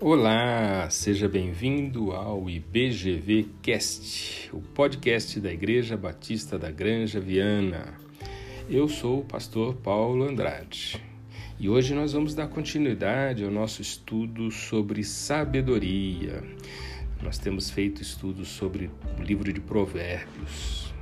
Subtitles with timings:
[0.00, 7.94] Olá, seja bem-vindo ao IBGV Cast, o podcast da Igreja Batista da Granja Viana.
[8.70, 11.02] Eu sou o pastor Paulo Andrade
[11.58, 16.44] e hoje nós vamos dar continuidade ao nosso estudo sobre sabedoria.
[17.20, 18.88] Nós temos feito estudos sobre
[19.18, 20.94] o livro de Provérbios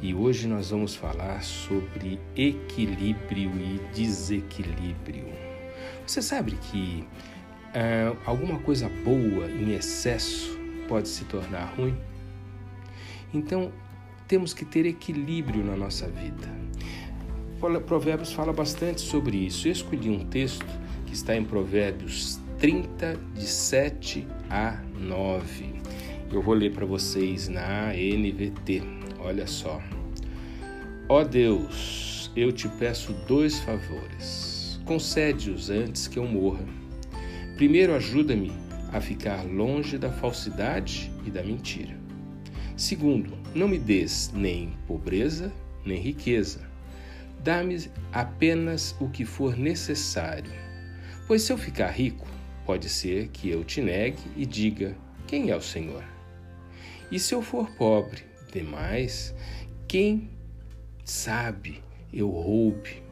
[0.00, 5.26] e hoje nós vamos falar sobre equilíbrio e desequilíbrio.
[6.06, 7.04] Você sabe que
[7.78, 11.96] ah, alguma coisa boa em excesso pode se tornar ruim.
[13.32, 13.70] Então,
[14.26, 16.48] temos que ter equilíbrio na nossa vida.
[17.86, 19.68] Provérbios fala bastante sobre isso.
[19.68, 20.66] Eu escolhi um texto
[21.06, 25.74] que está em Provérbios 30, de 7 a 9.
[26.32, 28.82] Eu vou ler para vocês na NVT.
[29.20, 29.80] Olha só.
[31.08, 34.80] Ó Deus, eu te peço dois favores.
[34.84, 36.77] Concede-os antes que eu morra
[37.58, 38.52] Primeiro, ajuda-me
[38.92, 41.98] a ficar longe da falsidade e da mentira.
[42.76, 45.52] Segundo, não me des nem pobreza
[45.84, 46.60] nem riqueza.
[47.42, 50.52] Dá-me apenas o que for necessário.
[51.26, 52.28] Pois se eu ficar rico,
[52.64, 56.04] pode ser que eu te negue e diga: Quem é o Senhor?
[57.10, 59.34] E se eu for pobre demais,
[59.88, 60.30] quem
[61.04, 63.02] sabe eu roube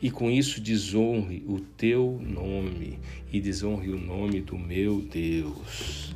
[0.00, 2.98] e com isso desonre o teu nome
[3.32, 6.14] e desonre o nome do meu Deus.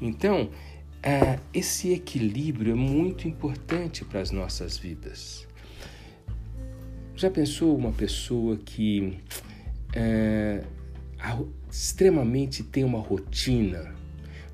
[0.00, 0.50] Então,
[1.02, 5.46] é, esse equilíbrio é muito importante para as nossas vidas.
[7.16, 9.18] Já pensou uma pessoa que
[9.94, 10.64] é,
[11.70, 13.94] extremamente tem uma rotina,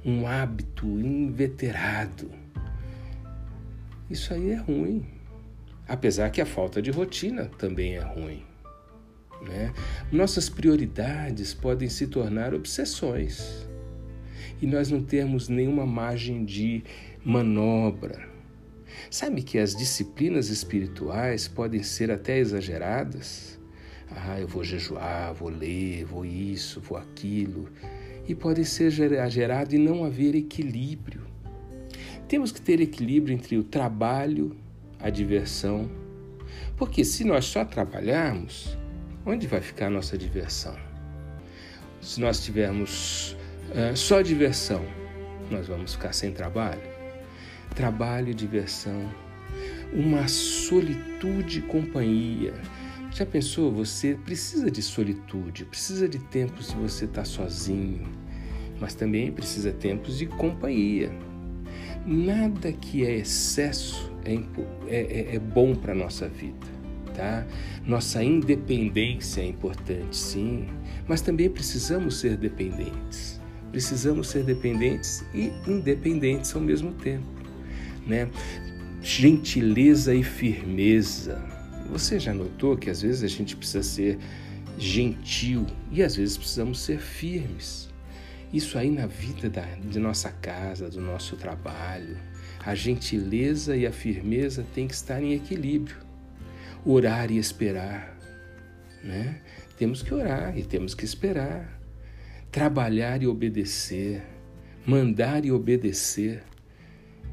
[0.04, 2.30] um hábito inveterado?
[4.10, 5.04] Isso aí é ruim.
[5.86, 8.47] Apesar que a falta de rotina também é ruim.
[9.42, 9.72] Né?
[10.10, 13.68] Nossas prioridades podem se tornar obsessões
[14.60, 16.82] e nós não temos nenhuma margem de
[17.24, 18.28] manobra.
[19.10, 23.58] Sabe que as disciplinas espirituais podem ser até exageradas?
[24.10, 27.68] Ah, eu vou jejuar, vou ler, vou isso, vou aquilo.
[28.26, 31.22] E pode ser gerado e não haver equilíbrio.
[32.26, 34.56] Temos que ter equilíbrio entre o trabalho,
[34.98, 35.90] a diversão.
[36.76, 38.77] Porque se nós só trabalharmos,
[39.28, 40.74] onde vai ficar a nossa diversão?
[42.00, 43.36] Se nós tivermos
[43.70, 44.82] uh, só diversão,
[45.50, 46.80] nós vamos ficar sem trabalho.
[47.74, 49.12] Trabalho, diversão,
[49.92, 52.54] uma solitude e companhia.
[53.12, 53.70] Já pensou?
[53.72, 58.08] Você precisa de solitude, precisa de tempos de você estar sozinho,
[58.80, 61.12] mas também precisa de tempos de companhia.
[62.06, 64.34] Nada que é excesso é,
[64.86, 66.77] é, é, é bom para a nossa vida
[67.18, 67.44] tá?
[67.84, 70.68] Nossa independência é importante, sim,
[71.08, 73.40] mas também precisamos ser dependentes.
[73.72, 77.26] Precisamos ser dependentes e independentes ao mesmo tempo,
[78.06, 78.30] né?
[79.02, 81.42] Gentileza e firmeza.
[81.90, 84.18] Você já notou que às vezes a gente precisa ser
[84.78, 87.88] gentil e às vezes precisamos ser firmes.
[88.52, 92.16] Isso aí na vida da, de nossa casa, do nosso trabalho.
[92.64, 96.07] A gentileza e a firmeza têm que estar em equilíbrio
[96.84, 98.16] orar e esperar.
[99.02, 99.40] Né?
[99.76, 101.80] Temos que orar e temos que esperar.
[102.50, 104.22] Trabalhar e obedecer.
[104.86, 106.42] Mandar e obedecer.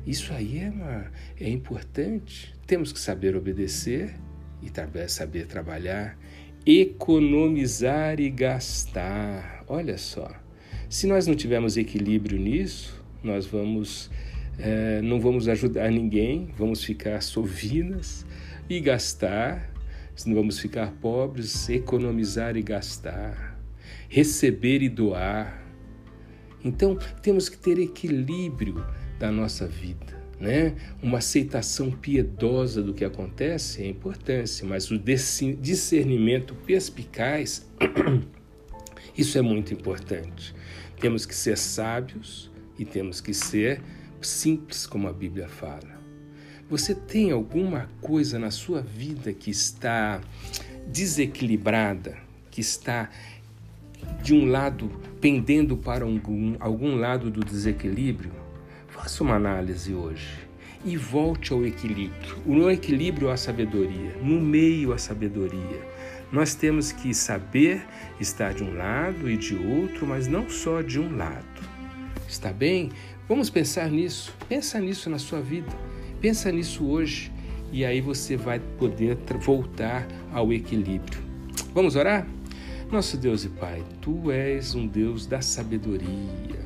[0.05, 2.53] Isso aí é, uma, é importante.
[2.67, 4.15] Temos que saber obedecer
[4.61, 4.69] e
[5.09, 6.17] saber trabalhar,
[6.65, 9.63] economizar e gastar.
[9.67, 10.31] Olha só,
[10.89, 14.09] se nós não tivermos equilíbrio nisso, nós vamos
[14.57, 18.25] é, não vamos ajudar ninguém, vamos ficar sovinas,
[18.69, 19.71] e gastar,
[20.25, 23.59] vamos ficar pobres, economizar e gastar,
[24.09, 25.63] receber e doar.
[26.63, 28.83] Então, temos que ter equilíbrio
[29.19, 30.15] da nossa vida.
[30.39, 30.75] Né?
[31.01, 37.69] Uma aceitação piedosa do que acontece é importante, mas o discernimento perspicaz,
[39.17, 40.53] isso é muito importante.
[40.99, 43.81] Temos que ser sábios e temos que ser
[44.21, 45.95] simples, como a Bíblia fala.
[46.69, 50.19] Você tem alguma coisa na sua vida que está
[50.87, 52.17] desequilibrada,
[52.49, 53.09] que está
[54.23, 54.89] de um lado
[55.21, 58.31] pendendo para algum, algum lado do desequilíbrio?
[58.87, 60.45] Faça uma análise hoje
[60.83, 62.37] e volte ao equilíbrio.
[62.45, 65.95] No equilíbrio a sabedoria, no meio a sabedoria.
[66.31, 67.85] Nós temos que saber
[68.19, 71.74] estar de um lado e de outro, mas não só de um lado.
[72.27, 72.91] Está bem?
[73.27, 74.33] Vamos pensar nisso.
[74.47, 75.71] Pensa nisso na sua vida.
[76.19, 77.31] Pensa nisso hoje
[77.71, 81.19] e aí você vai poder voltar ao equilíbrio.
[81.73, 82.27] Vamos orar?
[82.91, 86.65] Nosso Deus e Pai, tu és um Deus da sabedoria.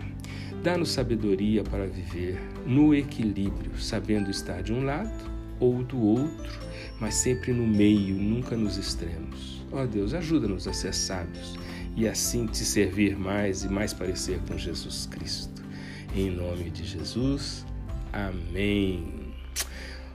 [0.62, 6.60] Dá-nos sabedoria para viver no equilíbrio, sabendo estar de um lado ou do outro,
[7.00, 9.66] mas sempre no meio, nunca nos extremos.
[9.72, 11.58] Ó oh Deus, ajuda-nos a ser sábios
[12.00, 15.62] e assim te servir mais e mais parecer com Jesus Cristo.
[16.16, 17.66] Em nome de Jesus,
[18.14, 19.34] amém.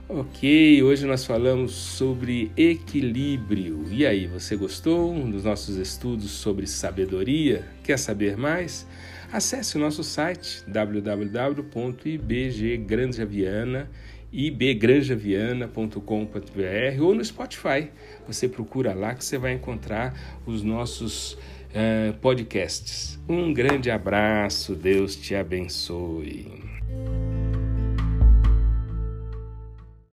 [0.09, 3.85] Ok, hoje nós falamos sobre equilíbrio.
[3.91, 7.67] E aí, você gostou dos nossos estudos sobre sabedoria?
[7.83, 8.87] Quer saber mais?
[9.31, 10.63] Acesse o nosso site
[14.31, 17.89] www.ibgranjaviana.com.br ou no Spotify.
[18.27, 23.19] Você procura lá que você vai encontrar os nossos uh, podcasts.
[23.27, 26.63] Um grande abraço, Deus te abençoe.